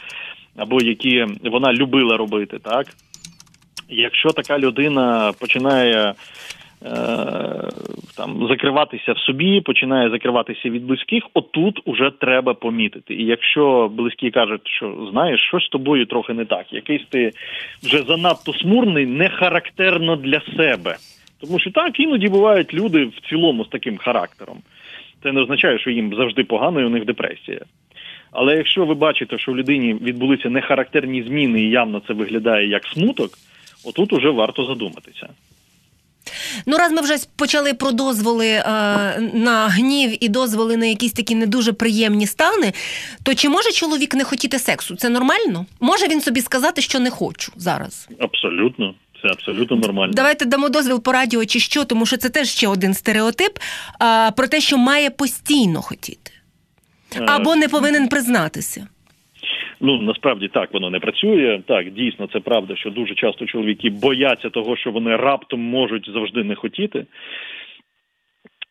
[0.56, 2.86] або які вона любила робити, так.
[3.90, 6.14] Якщо така людина починає
[8.16, 11.24] там закриватися в собі, починає закриватися від близьких.
[11.34, 13.14] Отут уже треба помітити.
[13.14, 17.32] І якщо близькі кажуть, що знаєш, щось з тобою трохи не так, якийсь ти
[17.82, 20.96] вже занадто смурний, не характерно для себе.
[21.40, 24.58] Тому що так іноді бувають люди в цілому з таким характером.
[25.22, 27.60] Це не означає, що їм завжди погано і у них депресія.
[28.32, 32.84] Але якщо ви бачите, що в людині відбулися нехарактерні зміни, і явно це виглядає як
[32.86, 33.30] смуток,
[33.84, 35.28] отут уже варто задуматися.
[36.66, 38.62] Ну, раз ми вже почали про дозволи е,
[39.34, 42.72] на гнів і дозволи на якісь такі не дуже приємні стани,
[43.22, 44.96] то чи може чоловік не хотіти сексу?
[44.96, 45.66] Це нормально?
[45.80, 48.08] Може він собі сказати, що не хочу зараз?
[48.18, 48.94] Абсолютно.
[49.22, 50.12] Це абсолютно нормально.
[50.12, 53.58] Давайте дамо дозвіл по радіо чи що, тому що це теж ще один стереотип
[53.98, 56.32] а, про те, що має постійно хотіти
[57.16, 58.86] Е, або не повинен признатися.
[59.80, 61.60] Ну насправді так воно не працює.
[61.66, 66.44] Так, дійсно, це правда, що дуже часто чоловіки бояться того, що вони раптом можуть завжди
[66.44, 67.06] не хотіти.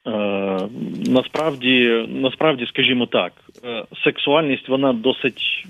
[0.08, 0.68] Е,
[1.10, 5.66] насправді, насправді, скажімо так, е, сексуальність вона досить,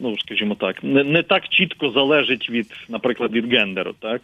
[0.00, 4.22] ну скажімо так, не не так чітко залежить від, наприклад, від гендеру, так.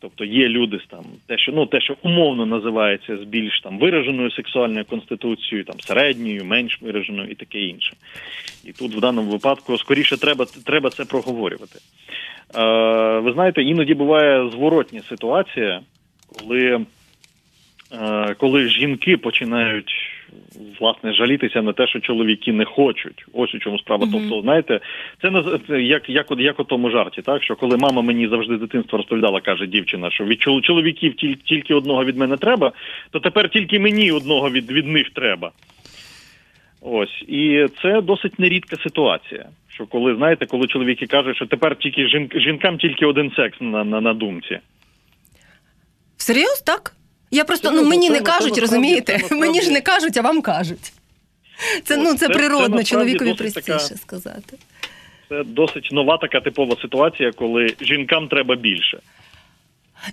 [0.00, 4.30] Тобто є люди там, те, що ну те, що умовно називається з більш там вираженою
[4.30, 7.94] сексуальною конституцією, там середньою, менш вираженою і таке інше.
[8.64, 11.78] І тут в даному випадку скоріше треба треба це проговорювати.
[12.56, 15.80] Е, Ви знаєте, іноді буває зворотня ситуація,
[16.38, 16.80] коли,
[17.92, 20.16] е, коли жінки починають
[20.80, 23.24] власне жалітися на те, що чоловіки не хочуть.
[23.32, 24.06] Ось у чому справа.
[24.06, 24.12] Mm-hmm.
[24.12, 24.80] Тобто, знаєте,
[25.68, 29.40] це як як, як у тому жарті, так що коли мама мені завжди дитинство розповідала,
[29.40, 32.72] каже дівчина, що від чоловіків тільки одного від мене треба,
[33.10, 35.50] то тепер тільки мені одного від, від них треба.
[36.80, 39.48] Ось і це досить нерідка ситуація.
[39.68, 43.84] Що коли знаєте, коли чоловіки кажуть, що тепер тільки жін, жінкам тільки один секс на
[43.84, 44.58] на, на думці.
[46.16, 46.92] Серйозно так?
[47.30, 49.20] Я просто ну мені не кажуть, розумієте?
[49.30, 50.92] Мені ж не кажуть, а вам кажуть.
[51.84, 54.58] Це ну це природно, чоловікові простіше сказати.
[55.28, 58.98] Це досить нова така типова ситуація, коли жінкам треба більше.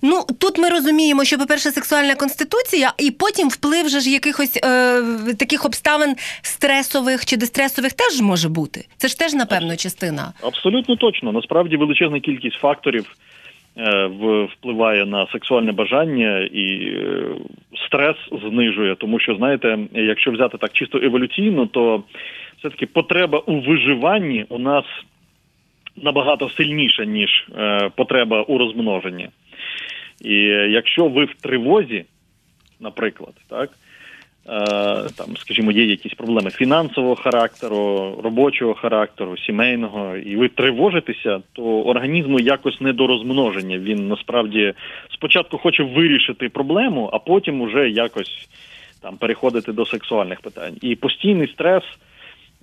[0.01, 5.01] Ну тут ми розуміємо, що, по-перше, сексуальна конституція, і потім вплив же ж якихось е,
[5.39, 8.85] таких обставин стресових чи дистресових теж може бути.
[8.97, 10.33] Це ж теж, напевно, частина.
[10.43, 11.31] Абсолютно точно.
[11.31, 13.15] Насправді величезна кількість факторів
[13.77, 14.09] е,
[14.53, 17.25] впливає на сексуальне бажання і е,
[17.85, 18.17] стрес
[18.49, 18.95] знижує.
[18.95, 22.03] Тому що, знаєте, якщо взяти так чисто еволюційно, то
[22.63, 24.85] все-таки потреба у виживанні у нас
[25.95, 29.29] набагато сильніша, ніж е, потреба у розмноженні.
[30.21, 30.35] І
[30.69, 32.05] якщо ви в тривозі,
[32.79, 34.49] наприклад, так е,
[35.17, 42.39] там, скажімо, є якісь проблеми фінансового характеру, робочого характеру, сімейного, і ви тривожитеся, то організму
[42.39, 43.77] якось не до розмноження.
[43.77, 44.73] Він насправді
[45.13, 48.47] спочатку хоче вирішити проблему, а потім уже якось
[49.01, 50.73] там переходити до сексуальних питань.
[50.81, 51.83] І постійний стрес.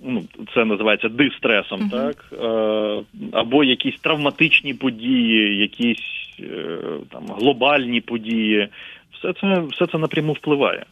[0.03, 1.91] Ну, це називається дистресом, uh-huh.
[1.91, 6.77] так е, або якісь травматичні події, якісь Е,
[7.09, 8.67] там глобальні події,
[9.13, 10.85] все це все це напряму впливає.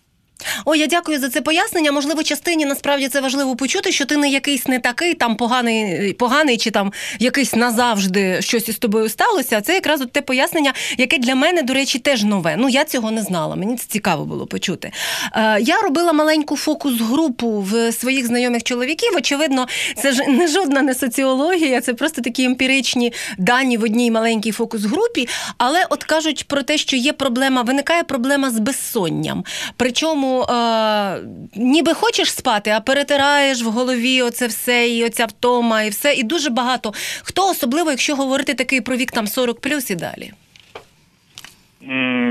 [0.66, 1.92] О, я дякую за це пояснення.
[1.92, 6.58] Можливо, частині насправді це важливо почути, що ти не якийсь не такий, там поганий, поганий
[6.58, 9.62] чи там якийсь назавжди щось із тобою сталося.
[9.62, 12.56] Це якраз от те пояснення, яке для мене, до речі, теж нове.
[12.58, 13.56] Ну я цього не знала.
[13.56, 14.92] Мені це цікаво було почути.
[15.34, 19.10] Е, Я робила маленьку фокус-групу в своїх знайомих чоловіків.
[19.18, 24.52] Очевидно, це ж не жодна не соціологія, це просто такі емпіричні дані в одній маленькій
[24.52, 25.28] фокус-групі.
[25.58, 29.44] Але от кажуть про те, що є проблема, виникає проблема з безсонням.
[29.78, 31.20] Причому е,
[31.56, 36.14] ніби хочеш спати, а перетираєш в голові оце все, і оця втома, і все.
[36.14, 36.92] І дуже багато.
[37.24, 40.32] Хто особливо, якщо говорити такий про вік там 40 плюс і далі?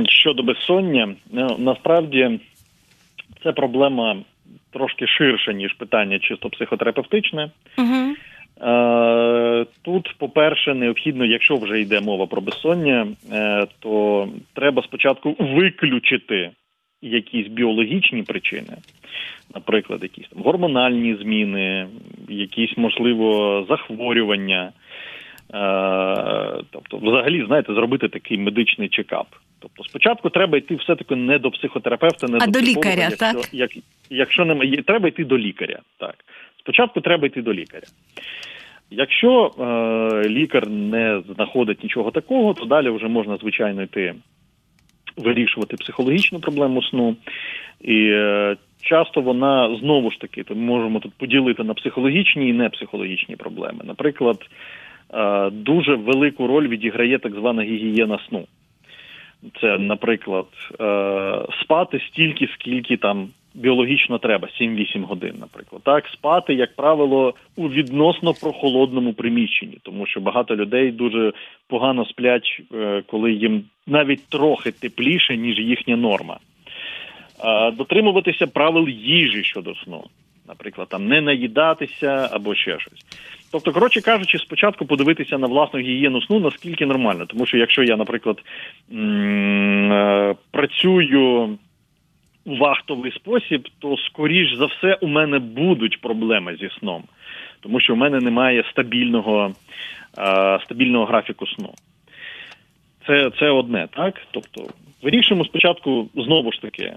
[0.09, 2.40] Щодо безсоння, ну, насправді
[3.42, 4.16] це проблема
[4.73, 7.51] трошки ширша, ніж питання чисто психотерапевтичне.
[7.79, 8.14] Угу.
[9.83, 16.51] Тут, по-перше, необхідно, якщо вже йде мова про безсоння, е, то треба спочатку виключити
[17.03, 18.77] якісь біологічні причини,
[19.55, 21.87] наприклад, якісь там гормональні зміни,
[22.29, 24.73] якісь можливо захворювання.
[25.55, 29.27] Е, тобто, взагалі, знаєте, зробити такий медичний чекап.
[29.59, 33.55] Тобто, спочатку треба йти все-таки не до психотерапевта, не а до, до лікаря, якщо, так?
[33.55, 33.71] Як,
[34.11, 35.79] якщо немає, треба йти до лікаря.
[35.99, 36.15] Так,
[36.59, 37.87] спочатку треба йти до лікаря.
[38.91, 44.15] Якщо е, лікар не знаходить нічого такого, то далі вже можна звичайно йти
[45.19, 47.17] вирішувати психологічну проблему сну.
[47.81, 53.37] І е, часто вона знову ж таки, ми можемо тут поділити на психологічні і непсихологічні
[53.37, 53.81] проблеми.
[53.85, 54.39] Наприклад,
[55.14, 58.47] е, дуже велику роль відіграє так звана гігієна сну.
[59.61, 60.47] Це, наприклад,
[60.81, 65.82] е, спати стільки, скільки там біологічно треба, 7-8 годин, наприклад.
[65.84, 71.32] Так, спати, як правило, у відносно прохолодному приміщенні, тому що багато людей дуже
[71.68, 76.38] погано сплять, е, коли їм навіть трохи тепліше, ніж їхня норма.
[77.72, 80.05] Дотримуватися правил їжі щодо сну,
[80.49, 83.05] наприклад, там не наїдатися або ще щось.
[83.53, 87.26] Тобто, коротше кажучи, спочатку подивитися на власну гігієну сну, наскільки нормально.
[87.26, 88.42] Тому що якщо я, наприклад,
[88.92, 91.59] е, працюю
[92.57, 97.03] вахтовий спосіб, то скоріш за все у мене будуть проблеми зі сном,
[97.61, 99.53] тому що у мене немає стабільного,
[100.18, 101.74] е, стабільного графіку сну.
[103.07, 104.14] Це, це одне, так?
[104.30, 104.66] Тобто,
[105.03, 106.92] вирішуємо спочатку знову ж таки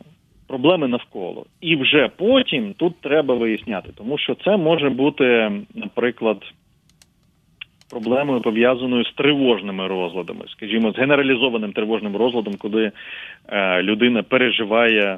[0.47, 6.37] проблеми навколо, і вже потім тут треба виясняти, тому що це може бути, наприклад,
[7.91, 12.91] проблемою пов'язаною з тривожними розладами, скажімо, з генералізованим тривожним розладом, коли
[13.47, 15.17] е, людина переживає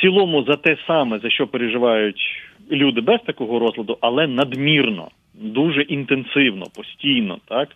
[0.00, 2.20] цілому за те саме, за що переживають
[2.70, 7.68] люди без такого розладу, але надмірно, дуже інтенсивно, постійно, так.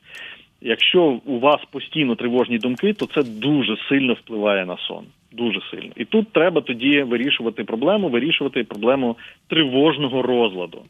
[0.60, 5.04] Якщо у вас постійно тривожні думки, то це дуже сильно впливає на сон.
[5.33, 5.93] Дуже сильно.
[5.97, 9.16] І тут треба тоді вирішувати проблему, вирішувати проблему
[9.49, 10.83] тривожного розладу.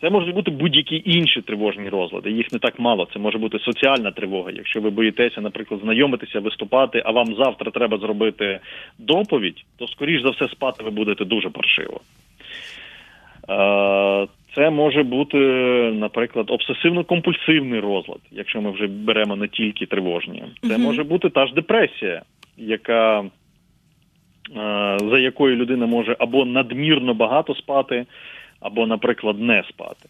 [0.00, 2.30] Це можуть бути будь-які інші тривожні розлади.
[2.30, 3.08] Їх не так мало.
[3.12, 4.50] Це може бути соціальна тривога.
[4.50, 8.60] Якщо ви боїтеся, наприклад, знайомитися, виступати, а вам завтра треба зробити
[8.98, 12.00] доповідь, то скоріш за все спати ви будете дуже паршиво.
[13.50, 15.38] Е, Це може бути,
[15.94, 20.42] наприклад, обсесивно-компульсивний розлад, якщо ми вже беремо не тільки тривожні.
[20.62, 22.22] Це може бути та ж депресія,
[22.56, 23.24] яка
[25.10, 28.06] за якою людина може або надмірно багато спати,
[28.60, 30.08] або, наприклад, не спати.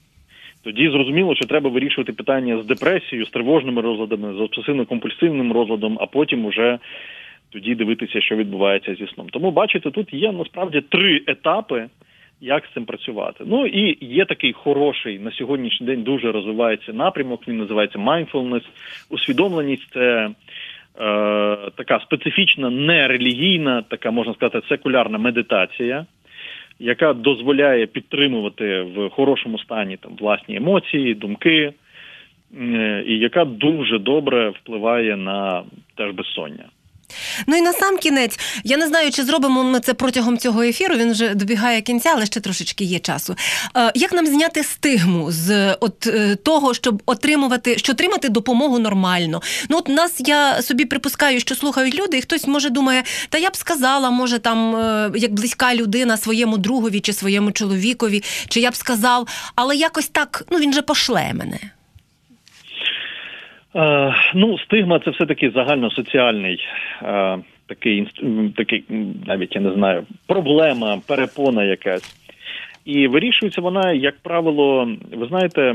[0.64, 6.06] Тоді зрозуміло, що треба вирішувати питання з депресією, з тривожними розладами, з обсесивно-компульсивним розладом, а
[6.06, 6.78] потім уже
[7.52, 9.26] тоді дивитися, що відбувається зі сном.
[9.30, 11.86] Тому бачите, тут є насправді три етапи,
[12.40, 13.44] як з цим працювати.
[13.46, 17.48] Ну і є такий хороший на сьогоднішній день дуже розвивається напрямок.
[17.48, 18.62] Він називається mindfulness.
[19.10, 20.30] Усвідомленість це.
[21.00, 26.06] Е, така специфічна, нерелігійна, така можна сказати, секулярна медитація,
[26.78, 31.72] яка дозволяє підтримувати в хорошому стані там власні емоції, думки,
[32.60, 35.62] е, і яка дуже добре впливає на
[35.96, 36.64] теж безсоння.
[37.46, 40.96] Ну і на сам кінець, я не знаю, чи зробимо ми це протягом цього ефіру.
[40.96, 43.36] Він вже добігає кінця, але ще трошечки є часу.
[43.76, 49.42] Е, як нам зняти стигму з от е, того, щоб отримувати, що отримати допомогу нормально?
[49.68, 53.50] Ну от нас я собі припускаю, що слухають люди, і хтось може думає, та я
[53.50, 58.70] б сказала, може там е, як близька людина своєму другові чи своєму чоловікові, чи я
[58.70, 61.58] б сказав, але якось так, ну він же пошле мене.
[63.76, 66.60] Е, ну, стигма це все-таки загальносоціальний
[67.02, 68.08] е, такий,
[68.56, 68.84] такий,
[69.26, 72.14] навіть я не знаю, проблема, перепона якась.
[72.84, 75.74] І вирішується вона, як правило, ви знаєте,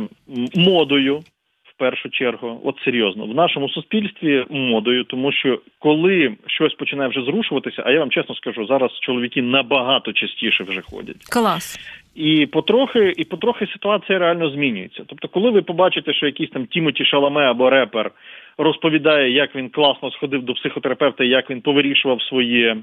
[0.56, 1.24] модою.
[1.64, 7.22] В першу чергу, от серйозно, в нашому суспільстві модою, тому що коли щось починає вже
[7.22, 11.26] зрушуватися, а я вам чесно скажу, зараз чоловіки набагато частіше вже ходять.
[11.30, 11.80] Клас.
[12.16, 15.04] І потрохи, і потрохи ситуація реально змінюється.
[15.08, 18.12] Тобто, коли ви побачите, що якийсь там Тімоті Шаламе або репер
[18.58, 22.76] розповідає, як він класно сходив до психотерапевта, як він повирішував свої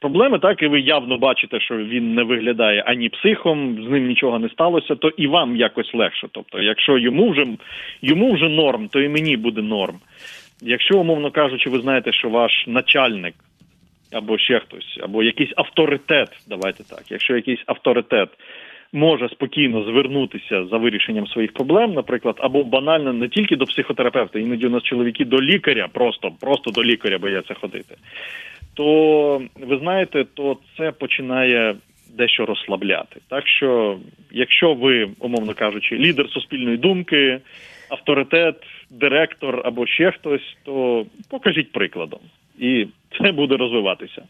[0.00, 4.38] проблеми, так і ви явно бачите, що він не виглядає ані психом, з ним нічого
[4.38, 6.28] не сталося, то і вам якось легше.
[6.32, 7.46] Тобто, якщо йому вже
[8.02, 9.96] йому вже норм, то і мені буде норм.
[10.62, 13.34] Якщо, умовно кажучи, ви знаєте, що ваш начальник
[14.12, 18.28] або ще хтось, або якийсь авторитет, давайте так, якщо якийсь авторитет
[18.92, 24.66] може спокійно звернутися за вирішенням своїх проблем, наприклад, або банально не тільки до психотерапевта, іноді
[24.66, 27.96] у нас чоловіки до лікаря, просто, просто до лікаря бояться ходити,
[28.74, 31.74] то ви знаєте, то це починає
[32.18, 33.20] дещо розслабляти.
[33.28, 33.98] Так що,
[34.30, 37.40] якщо ви, умовно кажучи, лідер суспільної думки,
[37.88, 38.56] авторитет,
[38.90, 42.20] директор або ще хтось, то покажіть прикладом,
[42.58, 42.86] і
[43.18, 44.22] це буде розвиватися.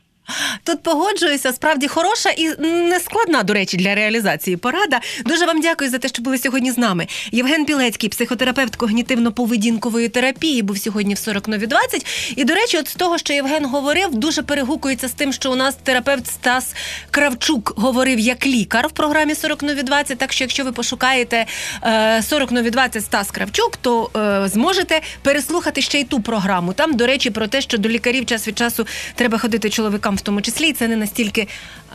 [0.69, 5.01] Тут погоджуюся, справді хороша і нескладна, до речі, для реалізації порада.
[5.25, 7.07] Дуже вам дякую за те, що були сьогодні з нами.
[7.33, 12.35] Євген Пілецький, психотерапевт когнітивно-поведінкової терапії, був сьогодні в 40 нові 20.
[12.37, 15.55] І, до речі, от з того, що Євген говорив, дуже перегукується з тим, що у
[15.55, 16.75] нас терапевт Стас
[17.11, 20.19] Кравчук говорив як лікар в програмі 40 нові 20.
[20.19, 21.47] Так що, якщо ви пошукаєте
[21.85, 26.73] е, 40 нові 20 Стас Кравчук, то е, зможете переслухати ще й ту програму.
[26.73, 30.21] Там, до речі, про те, що до лікарів час від часу треба ходити чоловікам в
[30.21, 31.49] тому числі, і це не настільки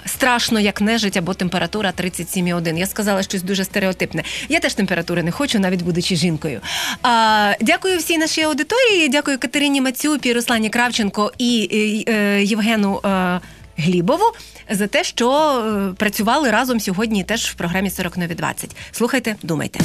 [0.06, 2.78] страшно, як нежить або температура 37,1.
[2.78, 4.24] Я сказала щось дуже стереотипне.
[4.50, 6.62] Я теж температури не хочу, навіть будучи жінкою.
[7.02, 9.10] А, дякую всій нашій аудиторії.
[9.10, 13.02] Дякую Катерині Мацюпі, Руслані Кравченко і е, Євгену.
[13.06, 13.40] Е,
[13.78, 14.24] Глібову
[14.70, 18.76] за те, що е, працювали разом сьогодні теж в програмі 40 нові 20.
[18.92, 19.80] Слухайте, думайте.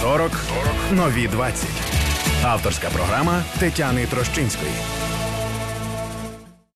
[0.00, 0.32] 40
[0.92, 1.66] нові 20.
[2.44, 4.72] Авторська програма Тетяни Трощинської.